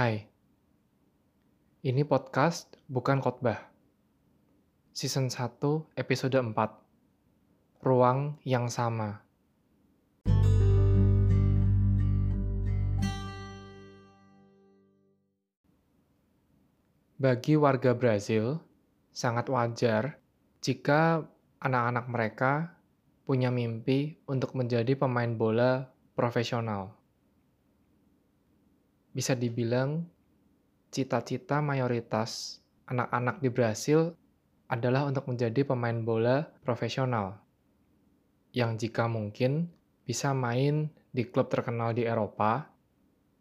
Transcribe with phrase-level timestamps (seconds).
[0.00, 0.24] Hai,
[1.84, 3.68] ini podcast bukan khotbah.
[4.96, 5.60] Season 1,
[5.92, 7.84] episode 4.
[7.84, 9.20] Ruang yang sama.
[17.20, 18.56] Bagi warga Brazil,
[19.12, 20.16] sangat wajar
[20.64, 21.28] jika
[21.60, 22.52] anak-anak mereka
[23.28, 26.99] punya mimpi untuk menjadi pemain bola profesional.
[29.10, 30.06] Bisa dibilang,
[30.94, 34.14] cita-cita mayoritas anak-anak di Brasil
[34.70, 37.42] adalah untuk menjadi pemain bola profesional,
[38.54, 39.66] yang jika mungkin
[40.06, 42.70] bisa main di klub terkenal di Eropa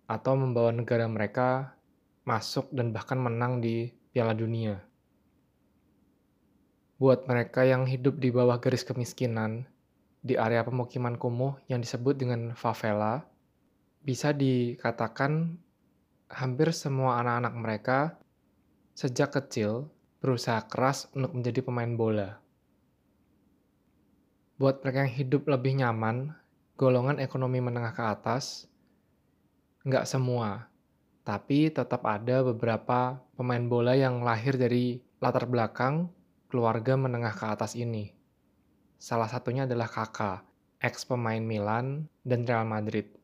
[0.10, 1.78] atau membawa negara mereka
[2.26, 4.74] masuk dan bahkan menang di Piala Dunia.
[6.98, 9.70] Buat mereka yang hidup di bawah garis kemiskinan,
[10.26, 13.24] di area pemukiman kumuh yang disebut dengan favela,
[14.04, 15.62] bisa dikatakan
[16.30, 18.00] hampir semua anak-anak mereka
[18.94, 19.90] sejak kecil
[20.22, 22.38] berusaha keras untuk menjadi pemain bola.
[24.62, 26.36] Buat mereka yang hidup lebih nyaman,
[26.78, 28.70] golongan ekonomi menengah ke atas,
[29.88, 30.68] nggak semua,
[31.26, 36.12] tapi tetap ada beberapa pemain bola yang lahir dari latar belakang
[36.52, 38.12] keluarga menengah ke atas ini.
[39.00, 40.44] Salah satunya adalah kakak,
[40.84, 43.19] ex pemain Milan dan Real Madrid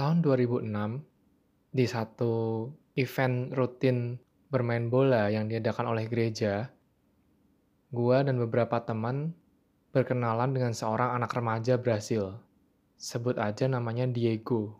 [0.00, 0.64] tahun 2006
[1.76, 2.64] di satu
[2.96, 4.16] event rutin
[4.48, 6.72] bermain bola yang diadakan oleh gereja,
[7.92, 9.36] gua dan beberapa teman
[9.92, 12.32] berkenalan dengan seorang anak remaja Brasil.
[12.96, 14.72] Sebut aja namanya Diego.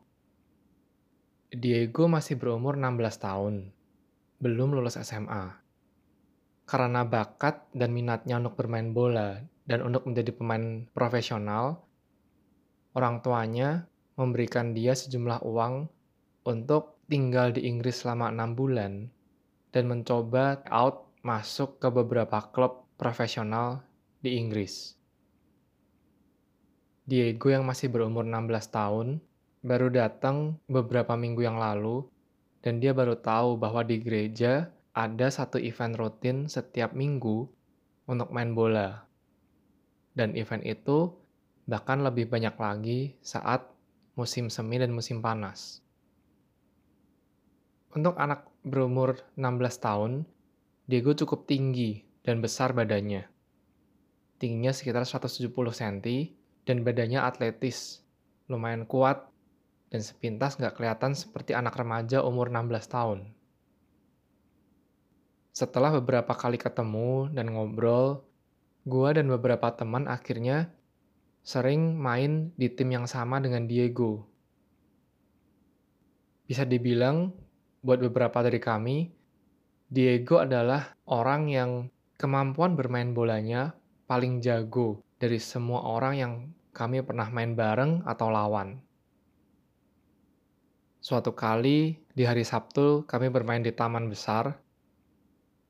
[1.52, 3.76] Diego masih berumur 16 tahun,
[4.40, 5.52] belum lulus SMA.
[6.64, 9.36] Karena bakat dan minatnya untuk bermain bola
[9.68, 11.84] dan untuk menjadi pemain profesional,
[12.96, 15.86] orang tuanya memberikan dia sejumlah uang
[16.46, 19.10] untuk tinggal di Inggris selama enam bulan
[19.70, 23.84] dan mencoba out masuk ke beberapa klub profesional
[24.24, 24.96] di Inggris.
[27.04, 29.08] Diego yang masih berumur 16 tahun
[29.60, 32.06] baru datang beberapa minggu yang lalu
[32.64, 37.48] dan dia baru tahu bahwa di gereja ada satu event rutin setiap minggu
[38.10, 39.06] untuk main bola.
[40.12, 41.14] Dan event itu
[41.64, 43.69] bahkan lebih banyak lagi saat
[44.20, 45.80] musim semi dan musim panas.
[47.96, 50.12] Untuk anak berumur 16 tahun,
[50.84, 53.24] Diego cukup tinggi dan besar badannya.
[54.36, 55.96] Tingginya sekitar 170 cm
[56.68, 58.04] dan badannya atletis,
[58.52, 59.24] lumayan kuat,
[59.88, 63.20] dan sepintas nggak kelihatan seperti anak remaja umur 16 tahun.
[65.50, 68.22] Setelah beberapa kali ketemu dan ngobrol,
[68.86, 70.70] gua dan beberapa teman akhirnya
[71.40, 74.28] sering main di tim yang sama dengan Diego.
[76.44, 77.32] Bisa dibilang,
[77.80, 79.08] buat beberapa dari kami,
[79.90, 81.70] Diego adalah orang yang
[82.20, 83.72] kemampuan bermain bolanya
[84.04, 86.32] paling jago dari semua orang yang
[86.76, 88.78] kami pernah main bareng atau lawan.
[91.00, 94.52] Suatu kali di hari Sabtu kami bermain di taman besar.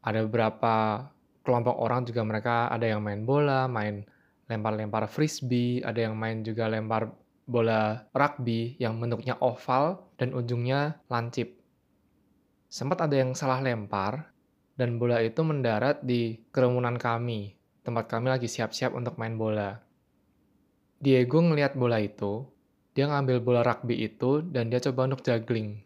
[0.03, 1.07] Ada beberapa
[1.47, 4.10] kelompok orang juga mereka ada yang main bola, main
[4.51, 7.15] lempar-lempar frisbee, ada yang main juga lempar
[7.47, 11.63] bola rugby yang bentuknya oval dan ujungnya lancip.
[12.67, 14.31] Sempat ada yang salah lempar,
[14.75, 17.55] dan bola itu mendarat di kerumunan kami,
[17.87, 19.79] tempat kami lagi siap-siap untuk main bola.
[20.99, 22.47] Diego ngelihat bola itu,
[22.95, 25.83] dia ngambil bola rugby itu, dan dia coba untuk juggling.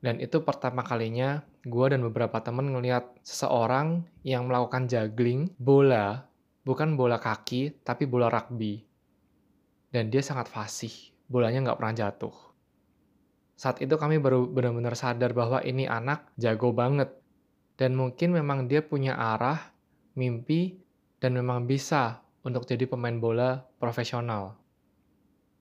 [0.00, 6.29] Dan itu pertama kalinya gue dan beberapa temen ngelihat seseorang yang melakukan juggling bola
[6.70, 8.78] bukan bola kaki, tapi bola rugby.
[9.90, 10.94] Dan dia sangat fasih,
[11.26, 12.36] bolanya nggak pernah jatuh.
[13.58, 17.10] Saat itu kami baru benar-benar sadar bahwa ini anak jago banget.
[17.74, 19.74] Dan mungkin memang dia punya arah,
[20.14, 20.78] mimpi,
[21.18, 24.54] dan memang bisa untuk jadi pemain bola profesional.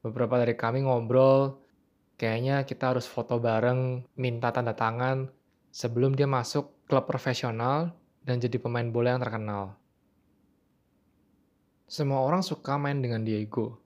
[0.05, 1.57] Beberapa dari kami ngobrol,
[2.21, 5.25] kayaknya kita harus foto bareng, minta tanda tangan,
[5.73, 7.91] sebelum dia masuk klub profesional
[8.23, 9.79] dan jadi pemain bola yang terkenal.
[11.89, 13.81] Semua orang suka main dengan Diego.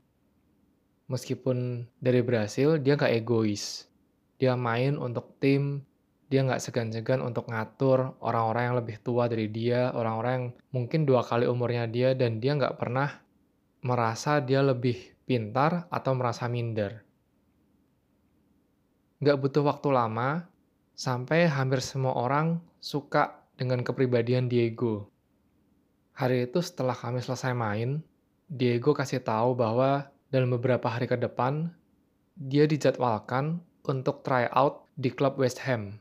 [1.07, 3.87] Meskipun dari Brasil, dia nggak egois.
[4.35, 5.79] Dia main untuk tim,
[6.27, 11.23] dia nggak segan-segan untuk ngatur orang-orang yang lebih tua dari dia, orang-orang yang mungkin dua
[11.23, 13.23] kali umurnya dia, dan dia nggak pernah
[13.87, 17.07] merasa dia lebih pintar atau merasa minder.
[19.23, 20.43] Nggak butuh waktu lama,
[20.91, 25.12] sampai hampir semua orang suka dengan kepribadian Diego.
[26.13, 28.05] Hari itu setelah kami selesai main,
[28.45, 31.73] Diego kasih tahu bahwa dalam beberapa hari ke depan,
[32.37, 35.97] dia dijadwalkan untuk try out di klub West Ham.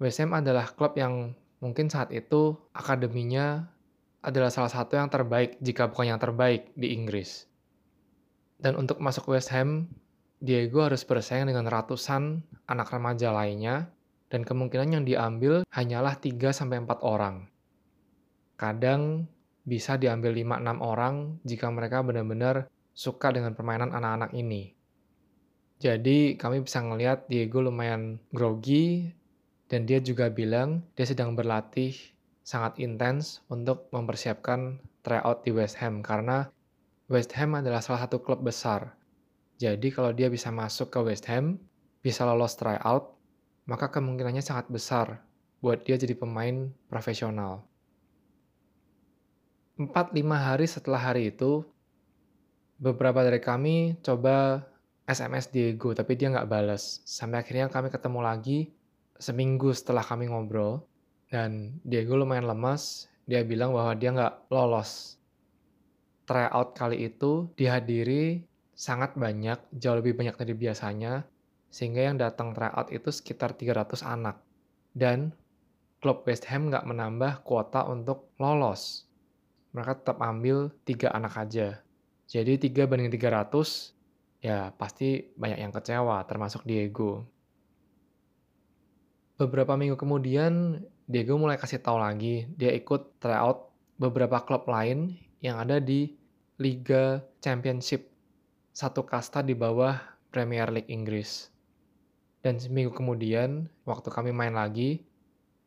[0.00, 1.32] West Ham adalah klub yang
[1.64, 3.68] mungkin saat itu akademinya
[4.20, 7.48] adalah salah satu yang terbaik jika bukan yang terbaik di Inggris.
[8.60, 9.88] Dan untuk masuk West Ham,
[10.40, 13.92] Diego harus bersaing dengan ratusan anak remaja lainnya
[14.32, 16.64] dan kemungkinan yang diambil hanyalah 3-4
[17.04, 17.49] orang.
[18.60, 19.24] Kadang
[19.64, 24.76] bisa diambil 5-6 orang jika mereka benar-benar suka dengan permainan anak-anak ini.
[25.80, 29.08] Jadi kami bisa ngelihat Diego lumayan grogi
[29.72, 31.96] dan dia juga bilang dia sedang berlatih
[32.44, 36.52] sangat intens untuk mempersiapkan tryout di West Ham karena
[37.08, 38.92] West Ham adalah salah satu klub besar.
[39.56, 41.56] Jadi kalau dia bisa masuk ke West Ham,
[42.04, 43.16] bisa lolos tryout,
[43.64, 45.24] maka kemungkinannya sangat besar
[45.64, 47.69] buat dia jadi pemain profesional.
[49.80, 51.64] 4-5 hari setelah hari itu,
[52.76, 54.68] beberapa dari kami coba
[55.08, 57.00] SMS Diego, tapi dia nggak balas.
[57.08, 58.58] Sampai akhirnya kami ketemu lagi
[59.16, 60.84] seminggu setelah kami ngobrol,
[61.32, 63.08] dan Diego lumayan lemas.
[63.24, 65.16] Dia bilang bahwa dia nggak lolos.
[66.28, 68.44] Tryout kali itu dihadiri
[68.76, 71.24] sangat banyak, jauh lebih banyak dari biasanya,
[71.72, 74.36] sehingga yang datang tryout itu sekitar 300 anak.
[74.92, 75.32] Dan
[76.04, 79.09] klub West Ham nggak menambah kuota untuk lolos.
[79.70, 81.82] Mereka tetap ambil tiga anak aja.
[82.30, 83.94] Jadi 3 banding 300
[84.40, 87.26] ya pasti banyak yang kecewa, termasuk Diego.
[89.36, 95.56] Beberapa minggu kemudian, Diego mulai kasih tahu lagi, dia ikut tryout beberapa klub lain yang
[95.56, 96.12] ada di
[96.60, 98.12] Liga Championship,
[98.76, 99.96] satu kasta di bawah
[100.28, 101.48] Premier League Inggris.
[102.44, 105.04] Dan seminggu kemudian, waktu kami main lagi,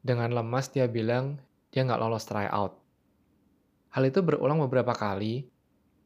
[0.05, 1.41] dengan lemas dia bilang
[1.73, 2.82] dia nggak lolos tryout.
[3.93, 5.45] Hal itu berulang beberapa kali,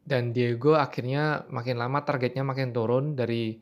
[0.03, 3.55] dan Diego akhirnya makin lama targetnya makin turun dari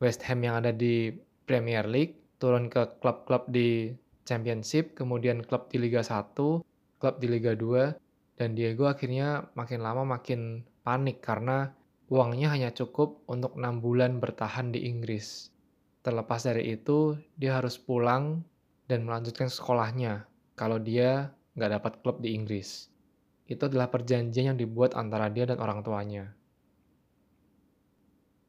[0.00, 1.12] West Ham yang ada di
[1.44, 3.92] Premier League, turun ke klub-klub di
[4.24, 6.64] Championship, kemudian klub di Liga 1,
[6.96, 11.68] klub di Liga 2, dan Diego akhirnya makin lama makin panik karena
[12.08, 15.52] uangnya hanya cukup untuk 6 bulan bertahan di Inggris.
[16.00, 18.40] Terlepas dari itu, dia harus pulang
[18.88, 20.24] dan melanjutkan sekolahnya
[20.56, 21.28] kalau dia
[21.60, 22.95] nggak dapat klub di Inggris
[23.46, 26.34] itu adalah perjanjian yang dibuat antara dia dan orang tuanya.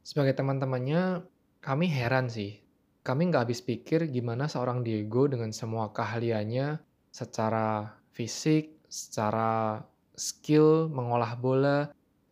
[0.01, 1.21] Sebagai teman-temannya,
[1.61, 2.57] kami heran sih.
[3.05, 9.79] Kami nggak habis pikir gimana seorang Diego dengan semua keahliannya secara fisik, secara
[10.17, 11.79] skill mengolah bola,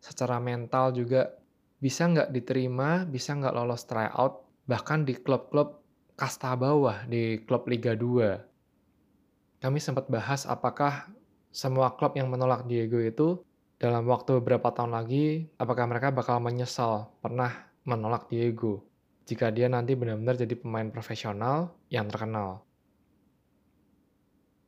[0.02, 1.32] secara mental juga
[1.80, 5.80] bisa nggak diterima, bisa nggak lolos tryout, bahkan di klub-klub
[6.16, 9.60] kasta bawah di klub Liga 2.
[9.60, 11.08] Kami sempat bahas apakah
[11.56, 13.40] semua klub yang menolak Diego itu
[13.80, 18.84] dalam waktu beberapa tahun lagi, apakah mereka bakal menyesal pernah menolak Diego
[19.24, 22.60] jika dia nanti benar-benar jadi pemain profesional yang terkenal.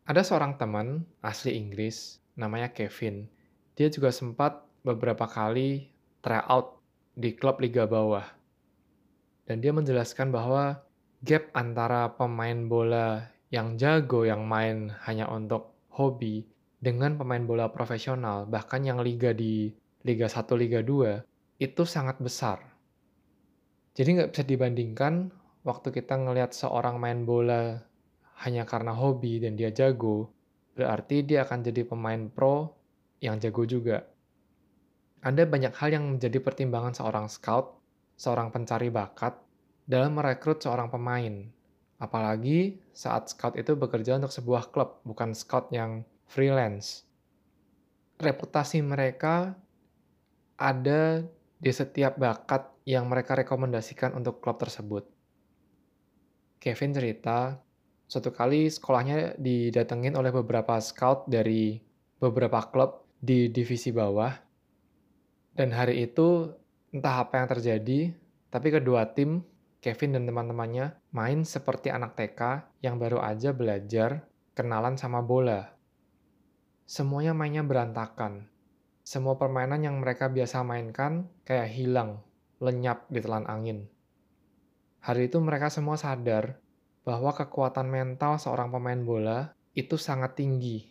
[0.09, 3.29] Ada seorang teman asli Inggris, namanya Kevin.
[3.77, 5.93] Dia juga sempat beberapa kali
[6.25, 6.81] tryout
[7.13, 8.25] di klub Liga Bawah.
[9.45, 10.81] Dan dia menjelaskan bahwa
[11.21, 18.47] gap antara pemain bola yang jago yang main hanya untuk hobi dengan pemain bola profesional,
[18.47, 19.75] bahkan yang liga di
[20.07, 21.27] Liga 1, Liga 2,
[21.59, 22.63] itu sangat besar.
[23.99, 25.35] Jadi nggak bisa dibandingkan
[25.67, 27.83] waktu kita ngelihat seorang main bola
[28.47, 30.31] hanya karena hobi dan dia jago,
[30.79, 32.71] berarti dia akan jadi pemain pro
[33.19, 34.07] yang jago juga.
[35.19, 37.75] Ada banyak hal yang menjadi pertimbangan seorang scout,
[38.15, 39.35] seorang pencari bakat,
[39.83, 41.43] dalam merekrut seorang pemain.
[41.99, 47.09] Apalagi saat scout itu bekerja untuk sebuah klub, bukan scout yang freelance.
[48.21, 49.57] Reputasi mereka
[50.61, 51.25] ada
[51.59, 55.09] di setiap bakat yang mereka rekomendasikan untuk klub tersebut.
[56.61, 57.57] Kevin cerita,
[58.05, 61.81] suatu kali sekolahnya didatengin oleh beberapa scout dari
[62.21, 64.35] beberapa klub di divisi bawah.
[65.55, 66.51] Dan hari itu
[66.95, 68.01] entah apa yang terjadi,
[68.51, 69.43] tapi kedua tim,
[69.79, 74.27] Kevin dan teman-temannya, main seperti anak TK yang baru aja belajar
[74.59, 75.78] kenalan sama bola
[76.89, 78.49] semuanya mainnya berantakan.
[79.05, 82.25] Semua permainan yang mereka biasa mainkan kayak hilang,
[82.65, 83.85] lenyap di telan angin.
[85.05, 86.57] Hari itu mereka semua sadar
[87.05, 90.89] bahwa kekuatan mental seorang pemain bola itu sangat tinggi.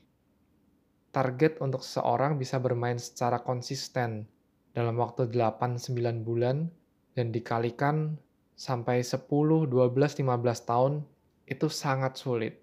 [1.10, 4.30] Target untuk seseorang bisa bermain secara konsisten
[4.78, 6.70] dalam waktu 8-9 bulan
[7.18, 8.22] dan dikalikan
[8.54, 10.22] sampai 10, 12, 15
[10.62, 11.02] tahun
[11.50, 12.62] itu sangat sulit.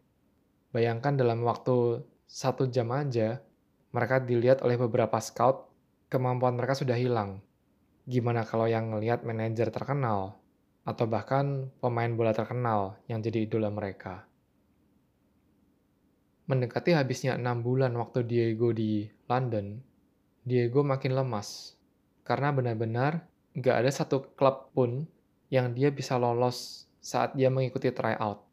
[0.71, 3.41] Bayangkan dalam waktu satu jam aja,
[3.95, 5.71] mereka dilihat oleh beberapa scout,
[6.11, 7.45] kemampuan mereka sudah hilang.
[8.05, 10.37] Gimana kalau yang ngelihat manajer terkenal,
[10.85, 14.29] atau bahkan pemain bola terkenal yang jadi idola mereka.
[16.45, 19.81] Mendekati habisnya enam bulan waktu Diego di London,
[20.45, 21.73] Diego makin lemas
[22.21, 23.25] karena benar-benar
[23.57, 25.09] nggak ada satu klub pun
[25.49, 28.45] yang dia bisa lolos saat dia mengikuti tryout.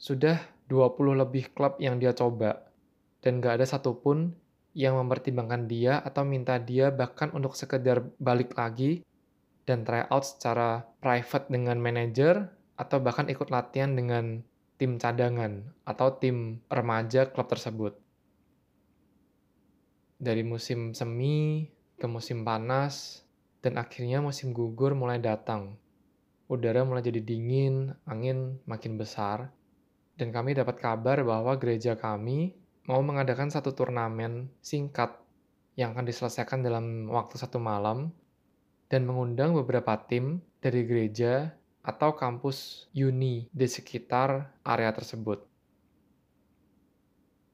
[0.00, 2.68] Sudah 20 lebih klub yang dia coba,
[3.24, 4.36] dan nggak ada satupun
[4.76, 9.02] yang mempertimbangkan dia atau minta dia bahkan untuk sekedar balik lagi
[9.66, 12.46] dan try out secara private dengan manajer
[12.78, 14.44] atau bahkan ikut latihan dengan
[14.78, 17.98] tim cadangan atau tim remaja klub tersebut.
[20.22, 21.66] Dari musim semi
[21.98, 23.26] ke musim panas
[23.58, 25.74] dan akhirnya musim gugur mulai datang.
[26.46, 29.50] Udara mulai jadi dingin, angin makin besar,
[30.18, 32.58] dan kami dapat kabar bahwa gereja kami
[32.90, 35.14] mau mengadakan satu turnamen singkat
[35.78, 38.10] yang akan diselesaikan dalam waktu satu malam
[38.90, 41.54] dan mengundang beberapa tim dari gereja
[41.86, 45.46] atau kampus uni di sekitar area tersebut.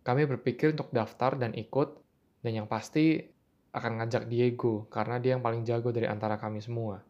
[0.04, 2.00] Kami berpikir untuk daftar dan ikut,
[2.44, 3.24] dan yang pasti
[3.72, 7.00] akan ngajak Diego karena dia yang paling jago dari antara kami semua.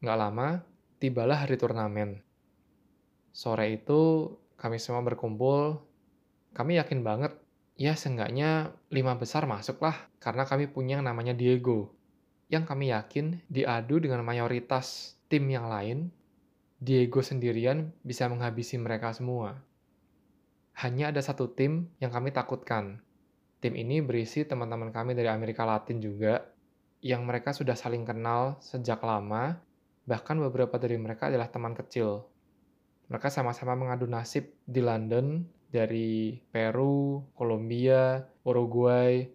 [0.00, 0.48] Nggak lama,
[1.02, 2.29] tibalah hari turnamen.
[3.30, 5.90] Sore itu, kami semua berkumpul
[6.50, 7.32] kami yakin banget,
[7.78, 11.94] ya seenggaknya lima besar masuklah, karena kami punya yang namanya Diego.
[12.50, 16.10] Yang kami yakin diadu dengan mayoritas tim yang lain,
[16.82, 19.62] Diego sendirian bisa menghabisi mereka semua.
[20.82, 22.98] Hanya ada satu tim yang kami takutkan.
[23.62, 26.42] Tim ini berisi teman-teman kami dari Amerika Latin juga,
[26.98, 29.54] yang mereka sudah saling kenal sejak lama,
[30.02, 32.26] bahkan beberapa dari mereka adalah teman kecil.
[33.10, 39.26] Mereka sama-sama mengadu nasib di London dari Peru, Kolombia, Uruguay,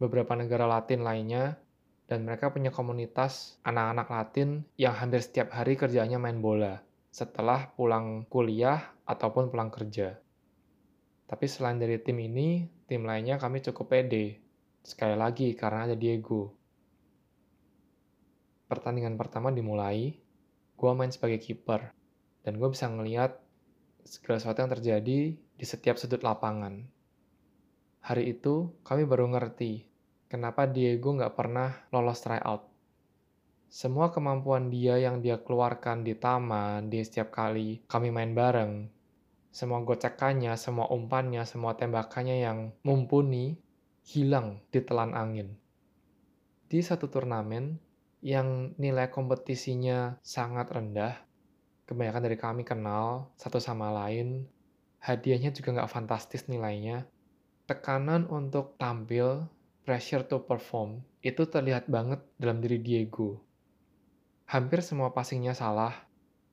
[0.00, 1.60] beberapa negara Latin lainnya,
[2.08, 6.80] dan mereka punya komunitas anak-anak Latin yang hampir setiap hari kerjanya main bola
[7.12, 10.16] setelah pulang kuliah ataupun pulang kerja.
[11.28, 14.40] Tapi selain dari tim ini, tim lainnya kami cukup pede.
[14.80, 16.56] Sekali lagi, karena ada Diego.
[18.72, 20.16] Pertandingan pertama dimulai,
[20.78, 21.92] gue main sebagai kiper,
[22.48, 23.36] dan gue bisa ngeliat
[24.08, 26.80] segala sesuatu yang terjadi di setiap sudut lapangan.
[28.08, 29.84] Hari itu, kami baru ngerti
[30.32, 32.64] kenapa Diego nggak pernah lolos tryout.
[33.68, 38.88] Semua kemampuan dia yang dia keluarkan di taman, di setiap kali kami main bareng,
[39.52, 43.60] semua gocekannya, semua umpannya, semua tembakannya yang mumpuni,
[44.08, 45.52] hilang di telan angin.
[46.64, 47.76] Di satu turnamen
[48.24, 51.27] yang nilai kompetisinya sangat rendah,
[51.88, 54.44] kebanyakan dari kami kenal satu sama lain,
[55.00, 57.08] hadiahnya juga nggak fantastis nilainya.
[57.64, 59.48] Tekanan untuk tampil,
[59.88, 63.40] pressure to perform, itu terlihat banget dalam diri Diego.
[64.48, 65.92] Hampir semua passingnya salah,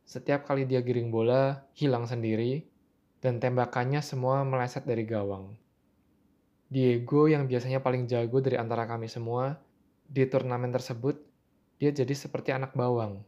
[0.07, 2.63] setiap kali dia giring bola, hilang sendiri,
[3.19, 5.55] dan tembakannya semua meleset dari gawang.
[6.71, 9.55] Diego yang biasanya paling jago dari antara kami semua,
[10.05, 11.17] di turnamen tersebut,
[11.79, 13.23] dia jadi seperti anak bawang.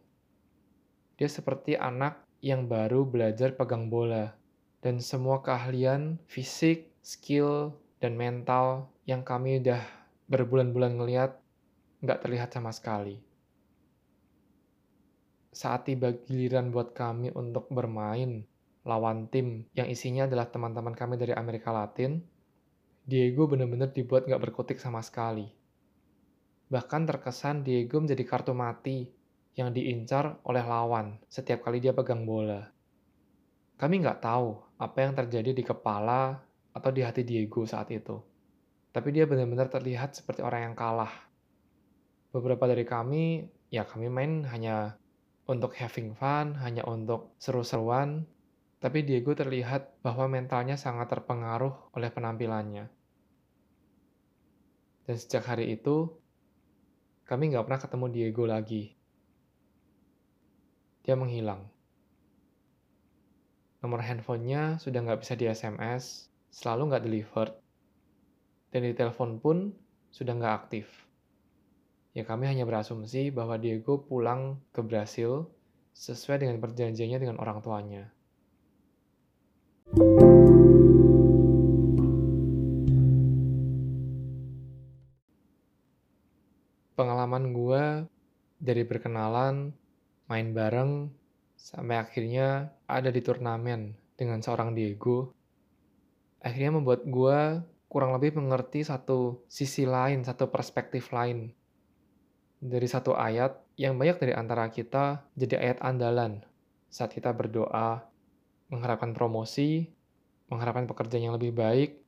[1.17, 4.37] Dia seperti anak yang baru belajar pegang bola,
[4.85, 9.81] dan semua keahlian fisik, skill, dan mental yang kami udah
[10.29, 11.31] berbulan-bulan ngeliat
[12.05, 13.17] nggak terlihat sama sekali.
[15.49, 18.45] Saat tiba giliran buat kami untuk bermain
[18.85, 22.21] lawan tim yang isinya adalah teman-teman kami dari Amerika Latin,
[23.01, 25.49] Diego benar-benar dibuat nggak berkutik sama sekali.
[26.69, 29.16] Bahkan terkesan Diego menjadi kartu mati
[29.57, 32.61] yang diincar oleh lawan setiap kali dia pegang bola.
[33.77, 36.37] Kami nggak tahu apa yang terjadi di kepala
[36.77, 38.21] atau di hati Diego saat itu.
[38.93, 41.13] Tapi dia benar-benar terlihat seperti orang yang kalah.
[42.29, 44.97] Beberapa dari kami, ya kami main hanya
[45.49, 48.25] untuk having fun, hanya untuk seru-seruan,
[48.77, 52.85] tapi Diego terlihat bahwa mentalnya sangat terpengaruh oleh penampilannya.
[55.07, 56.13] Dan sejak hari itu,
[57.25, 58.96] kami nggak pernah ketemu Diego lagi.
[61.07, 61.63] Dia menghilang.
[63.79, 67.55] Nomor handphonenya sudah nggak bisa di SMS, selalu nggak delivered,
[68.75, 69.71] dan di telepon pun
[70.11, 71.07] sudah nggak aktif.
[72.11, 75.47] Ya kami hanya berasumsi bahwa Diego pulang ke Brasil
[75.95, 78.11] sesuai dengan perjanjiannya dengan orang tuanya.
[86.99, 87.83] Pengalaman gue
[88.59, 89.71] dari berkenalan,
[90.27, 91.11] main bareng,
[91.57, 95.33] Sampai akhirnya ada di turnamen dengan seorang Diego.
[96.39, 101.51] Akhirnya membuat gue kurang lebih mengerti satu sisi lain, satu perspektif lain.
[102.57, 106.41] dari satu ayat yang banyak dari antara kita jadi ayat andalan
[106.89, 108.01] saat kita berdoa,
[108.73, 109.93] mengharapkan promosi,
[110.49, 112.01] mengharapkan pekerjaan yang lebih baik,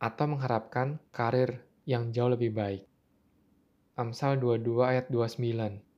[0.00, 2.88] atau mengharapkan karir yang jauh lebih baik.
[4.00, 5.93] Amsal 22 ayat 29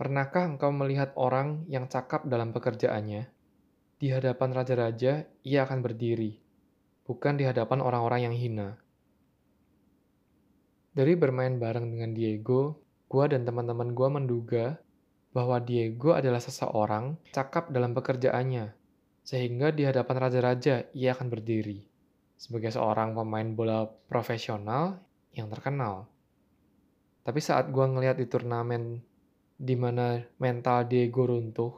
[0.00, 3.28] Pernahkah engkau melihat orang yang cakap dalam pekerjaannya?
[4.00, 6.40] Di hadapan raja-raja, ia akan berdiri,
[7.04, 8.80] bukan di hadapan orang-orang yang hina.
[10.96, 12.80] Dari bermain bareng dengan Diego,
[13.12, 14.80] gua dan teman-teman gua menduga
[15.36, 18.72] bahwa Diego adalah seseorang cakap dalam pekerjaannya,
[19.20, 21.84] sehingga di hadapan raja-raja ia akan berdiri
[22.40, 24.96] sebagai seorang pemain bola profesional
[25.36, 26.08] yang terkenal.
[27.20, 29.09] Tapi saat gua ngeliat di turnamen
[29.60, 31.68] di mana mental Diego runtuh,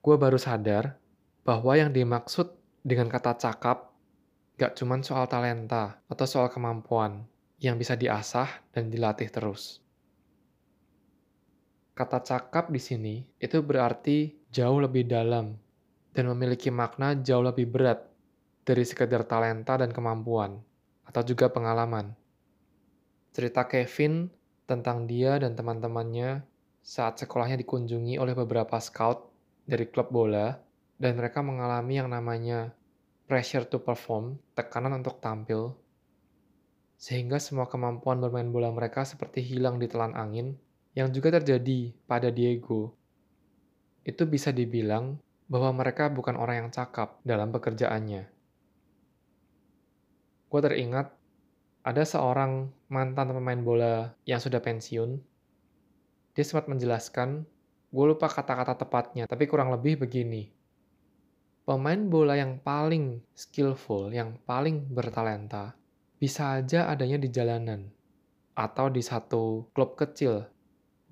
[0.00, 0.96] gue baru sadar
[1.44, 2.48] bahwa yang dimaksud
[2.80, 3.92] dengan kata cakap
[4.56, 7.28] gak cuma soal talenta atau soal kemampuan
[7.60, 9.84] yang bisa diasah dan dilatih terus.
[11.92, 15.52] Kata cakap di sini itu berarti jauh lebih dalam
[16.16, 18.08] dan memiliki makna jauh lebih berat
[18.64, 20.56] dari sekedar talenta dan kemampuan
[21.04, 22.16] atau juga pengalaman.
[23.36, 24.32] Cerita Kevin
[24.64, 26.51] tentang dia dan teman-temannya
[26.82, 29.30] saat sekolahnya dikunjungi oleh beberapa scout
[29.62, 30.58] dari klub bola,
[30.98, 32.74] dan mereka mengalami yang namanya
[33.30, 35.78] pressure to perform, tekanan untuk tampil,
[36.98, 40.58] sehingga semua kemampuan bermain bola mereka seperti hilang di telan angin,
[40.98, 42.92] yang juga terjadi pada Diego.
[44.02, 48.26] Itu bisa dibilang bahwa mereka bukan orang yang cakap dalam pekerjaannya.
[50.50, 51.14] Gue teringat,
[51.82, 53.94] ada seorang mantan pemain bola
[54.26, 55.31] yang sudah pensiun
[56.32, 57.44] dia sempat menjelaskan,
[57.92, 60.48] gue lupa kata-kata tepatnya, tapi kurang lebih begini.
[61.62, 65.76] Pemain bola yang paling skillful, yang paling bertalenta,
[66.16, 67.92] bisa aja adanya di jalanan,
[68.56, 70.48] atau di satu klub kecil,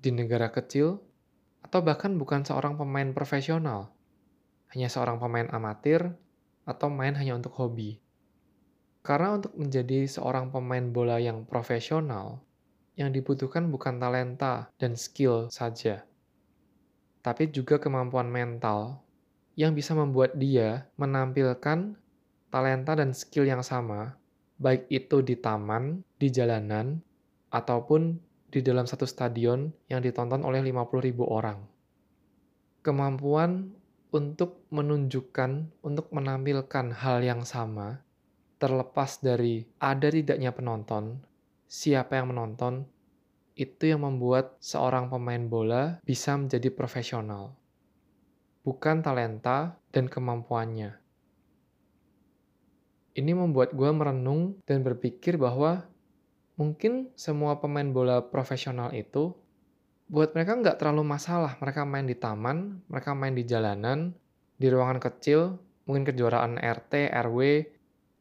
[0.01, 0.97] di negara kecil,
[1.61, 3.93] atau bahkan bukan seorang pemain profesional,
[4.73, 6.17] hanya seorang pemain amatir,
[6.65, 8.01] atau main hanya untuk hobi.
[9.01, 12.41] Karena untuk menjadi seorang pemain bola yang profesional,
[13.01, 16.05] yang dibutuhkan bukan talenta dan skill saja,
[17.21, 19.01] tapi juga kemampuan mental
[19.57, 21.97] yang bisa membuat dia menampilkan
[22.49, 24.17] talenta dan skill yang sama,
[24.57, 26.99] baik itu di taman, di jalanan,
[27.53, 28.17] ataupun
[28.51, 31.63] di dalam satu stadion yang ditonton oleh 50 ribu orang.
[32.83, 33.71] Kemampuan
[34.11, 38.03] untuk menunjukkan, untuk menampilkan hal yang sama,
[38.59, 41.23] terlepas dari ada tidaknya penonton,
[41.71, 42.83] siapa yang menonton,
[43.55, 47.55] itu yang membuat seorang pemain bola bisa menjadi profesional.
[48.67, 50.99] Bukan talenta dan kemampuannya.
[53.15, 55.87] Ini membuat gue merenung dan berpikir bahwa
[56.59, 59.31] mungkin semua pemain bola profesional itu
[60.11, 61.55] buat mereka nggak terlalu masalah.
[61.63, 64.11] Mereka main di taman, mereka main di jalanan,
[64.59, 65.55] di ruangan kecil,
[65.87, 67.39] mungkin kejuaraan RT, RW,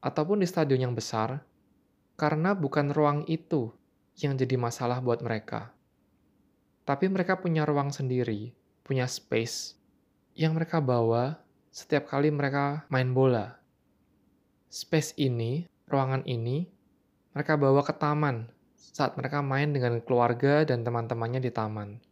[0.07, 1.50] ataupun di stadion yang besar,
[2.21, 3.73] karena bukan ruang itu
[4.21, 5.73] yang jadi masalah buat mereka.
[6.85, 8.53] Tapi mereka punya ruang sendiri,
[8.85, 9.81] punya space
[10.37, 11.41] yang mereka bawa
[11.73, 13.57] setiap kali mereka main bola.
[14.69, 16.69] Space ini, ruangan ini,
[17.33, 22.05] mereka bawa ke taman saat mereka main dengan keluarga dan teman-temannya di taman.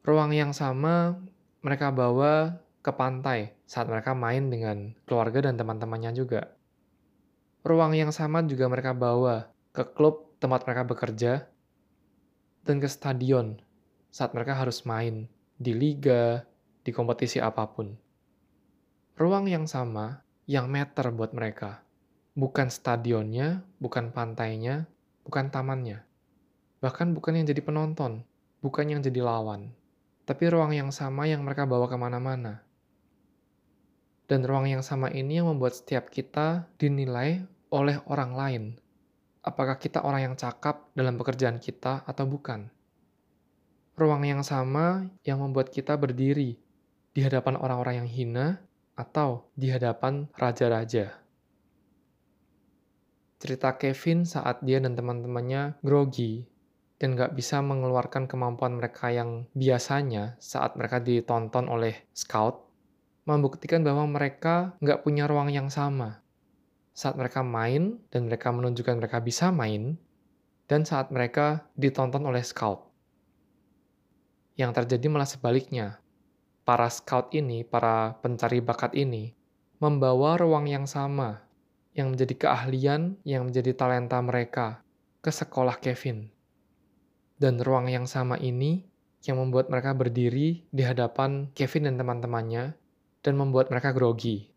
[0.00, 1.20] Ruang yang sama
[1.60, 6.53] mereka bawa ke pantai saat mereka main dengan keluarga dan teman-temannya juga
[7.64, 11.32] ruang yang sama juga mereka bawa ke klub tempat mereka bekerja
[12.60, 13.56] dan ke stadion
[14.12, 15.24] saat mereka harus main
[15.56, 16.44] di liga,
[16.84, 17.96] di kompetisi apa pun.
[19.16, 21.80] Ruang yang sama yang meter buat mereka.
[22.36, 24.84] Bukan stadionnya, bukan pantainya,
[25.24, 26.04] bukan tamannya.
[26.84, 28.28] Bahkan bukan yang jadi penonton,
[28.60, 29.72] bukan yang jadi lawan.
[30.28, 32.60] Tapi ruang yang sama yang mereka bawa ke mana-mana.
[34.28, 38.64] Dan ruang yang sama ini yang membuat setiap kita dinilai oleh orang lain.
[39.44, 42.72] Apakah kita orang yang cakap dalam pekerjaan kita atau bukan?
[43.94, 46.56] Ruang yang sama yang membuat kita berdiri
[47.12, 48.46] di hadapan orang-orang yang hina
[48.96, 51.20] atau di hadapan raja-raja.
[53.38, 56.48] Cerita Kevin saat dia dan teman-temannya grogi
[56.96, 62.64] dan gak bisa mengeluarkan kemampuan mereka yang biasanya saat mereka ditonton oleh scout,
[63.28, 66.23] membuktikan bahwa mereka gak punya ruang yang sama
[66.94, 69.98] saat mereka main dan mereka menunjukkan mereka bisa main,
[70.70, 72.86] dan saat mereka ditonton oleh scout.
[74.54, 75.98] Yang terjadi malah sebaliknya.
[76.64, 79.34] Para scout ini, para pencari bakat ini,
[79.82, 81.44] membawa ruang yang sama,
[81.92, 84.80] yang menjadi keahlian, yang menjadi talenta mereka,
[85.20, 86.30] ke sekolah Kevin.
[87.36, 88.86] Dan ruang yang sama ini
[89.26, 92.78] yang membuat mereka berdiri di hadapan Kevin dan teman-temannya
[93.20, 94.53] dan membuat mereka grogi.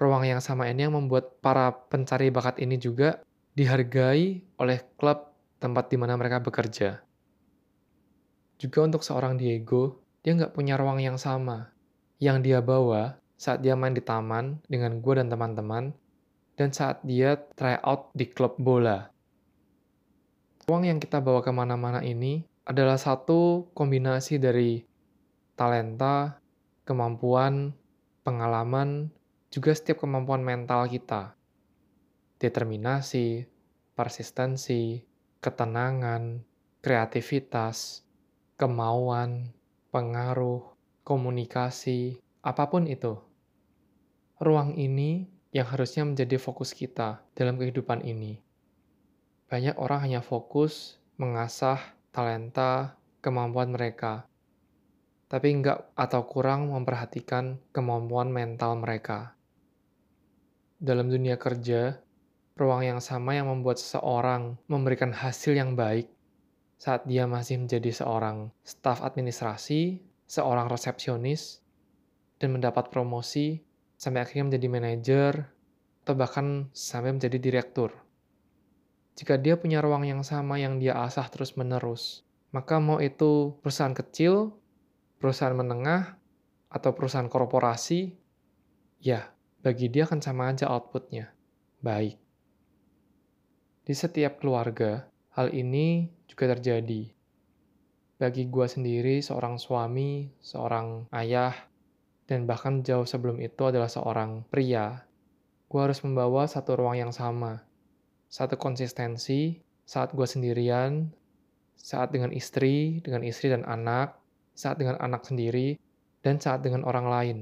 [0.00, 3.20] Ruang yang sama ini yang membuat para pencari bakat ini juga
[3.52, 7.04] dihargai oleh klub tempat di mana mereka bekerja.
[8.56, 11.76] Juga untuk seorang Diego, dia nggak punya ruang yang sama.
[12.16, 15.92] Yang dia bawa saat dia main di taman dengan gue dan teman-teman,
[16.56, 19.12] dan saat dia try out di klub bola.
[20.64, 24.80] Ruang yang kita bawa ke mana-mana ini adalah satu kombinasi dari
[25.60, 26.40] talenta,
[26.88, 27.76] kemampuan,
[28.24, 29.12] pengalaman,
[29.50, 31.34] juga setiap kemampuan mental kita.
[32.38, 33.50] Determinasi,
[33.98, 35.02] persistensi,
[35.42, 36.46] ketenangan,
[36.80, 38.06] kreativitas,
[38.54, 39.50] kemauan,
[39.90, 40.62] pengaruh,
[41.02, 43.18] komunikasi, apa pun itu.
[44.38, 48.38] Ruang ini yang harusnya menjadi fokus kita dalam kehidupan ini.
[49.50, 51.82] Banyak orang hanya fokus mengasah
[52.14, 54.30] talenta, kemampuan mereka,
[55.30, 59.36] tapi enggak atau kurang memperhatikan kemampuan mental mereka.
[60.80, 62.00] Dalam dunia kerja,
[62.56, 66.08] ruang yang sama yang membuat seseorang memberikan hasil yang baik
[66.80, 71.60] saat dia masih menjadi seorang staf administrasi, seorang resepsionis,
[72.40, 73.60] dan mendapat promosi
[74.00, 75.32] sampai akhirnya menjadi manajer,
[76.00, 77.92] atau bahkan sampai menjadi direktur.
[79.20, 82.24] Jika dia punya ruang yang sama yang dia asah terus-menerus,
[82.56, 84.56] maka mau itu perusahaan kecil,
[85.20, 86.16] perusahaan menengah,
[86.72, 88.16] atau perusahaan korporasi,
[89.04, 89.28] ya,
[89.60, 91.28] bagi dia akan sama aja outputnya.
[91.84, 92.16] Baik.
[93.84, 95.04] Di setiap keluarga,
[95.36, 97.12] hal ini juga terjadi.
[98.20, 101.52] Bagi gue sendiri, seorang suami, seorang ayah,
[102.24, 105.04] dan bahkan jauh sebelum itu adalah seorang pria,
[105.68, 107.64] gue harus membawa satu ruang yang sama.
[108.30, 111.10] Satu konsistensi saat gue sendirian,
[111.74, 114.16] saat dengan istri, dengan istri dan anak,
[114.54, 115.80] saat dengan anak sendiri,
[116.22, 117.38] dan saat dengan orang lain.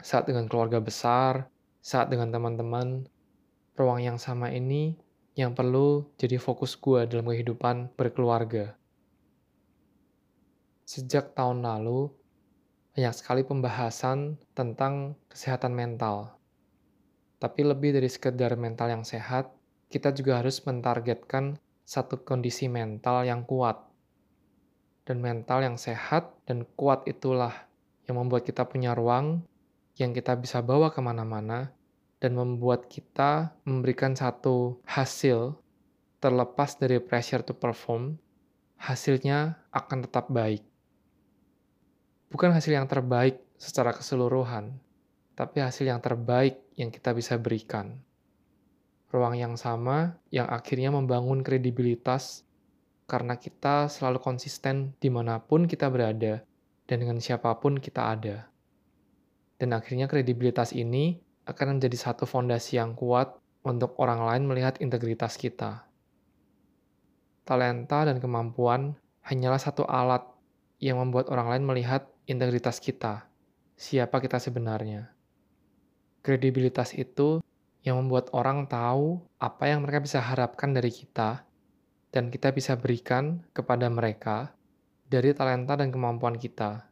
[0.00, 1.52] Saat dengan keluarga besar,
[1.84, 3.04] saat dengan teman-teman,
[3.76, 4.96] ruang yang sama ini
[5.36, 8.76] yang perlu jadi fokus gue dalam kehidupan berkeluarga.
[10.88, 12.08] Sejak tahun lalu,
[12.96, 16.36] banyak sekali pembahasan tentang kesehatan mental.
[17.36, 19.52] Tapi lebih dari sekedar mental yang sehat,
[19.92, 23.80] kita juga harus mentargetkan satu kondisi mental yang kuat.
[25.04, 27.52] Dan mental yang sehat dan kuat itulah
[28.08, 29.44] yang membuat kita punya ruang
[29.98, 31.72] yang kita bisa bawa ke mana-mana
[32.20, 35.56] dan membuat kita memberikan satu hasil
[36.20, 38.20] terlepas dari pressure to perform,
[38.76, 40.60] hasilnya akan tetap baik.
[42.28, 44.76] Bukan hasil yang terbaik secara keseluruhan,
[45.32, 47.98] tapi hasil yang terbaik yang kita bisa berikan.
[49.10, 52.46] Ruang yang sama yang akhirnya membangun kredibilitas
[53.10, 56.46] karena kita selalu konsisten di mana pun kita berada
[56.86, 58.46] dan dengan siapa pun kita ada.
[59.60, 65.36] Dan akhirnya kredibilitas ini akan menjadi satu fondasi yang kuat untuk orang lain melihat integritas
[65.36, 65.84] kita.
[67.44, 70.24] Talenta dan kemampuan hanyalah satu alat
[70.80, 73.28] yang membuat orang lain melihat integritas kita,
[73.76, 75.12] siapa kita sebenarnya.
[76.24, 77.44] Kredibilitas itu
[77.84, 81.44] yang membuat orang tahu apa yang mereka bisa harapkan dari kita,
[82.08, 84.56] dan kita bisa berikan kepada mereka
[85.04, 86.88] dari talenta dan kemampuan kita,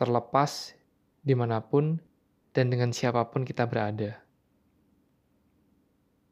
[0.00, 0.79] terlepas
[1.20, 2.00] di mana pun
[2.50, 4.18] dan dengan siapa pun kita berada.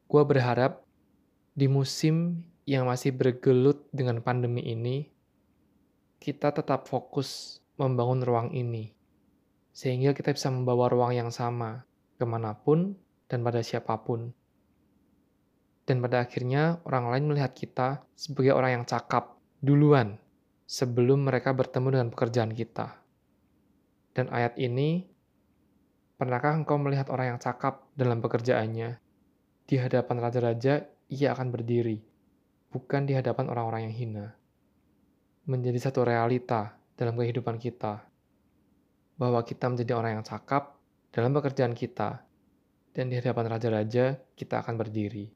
[0.09, 0.81] Gua berharap
[1.53, 5.09] di musim yang masih bergelut dengan pandemi ini,
[6.21, 8.93] kita tetap fokus membangun ruang ini,
[9.73, 11.87] sehingga kita bisa membawa ruang yang sama
[12.19, 12.93] ke mana pun
[13.25, 14.29] dan pada siapa pun.
[15.87, 20.21] Dan pada akhirnya orang lain melihat kita sebagai orang yang cakap duluan
[20.69, 22.98] sebelum mereka bertemu dengan pekerjaan kita.
[24.13, 25.09] Dan ayat ini
[26.19, 28.99] Pernahkah engkau melihat orang yang cakap dalam pekerjaannya?
[29.63, 31.95] Di hadapan raja-raja, ia akan berdiri,
[32.75, 34.27] bukan di hadapan orang-orang yang hina.
[35.47, 38.03] Menjadi satu realita dalam kehidupan kita,
[39.15, 40.75] bahwa kita menjadi orang yang cakap
[41.15, 42.19] dalam pekerjaan kita,
[42.91, 45.31] dan di hadapan raja-raja, kita akan berdiri.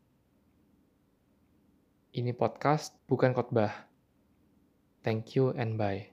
[2.11, 3.87] Ini podcast, bukan khotbah.
[4.99, 6.11] Thank you and bye.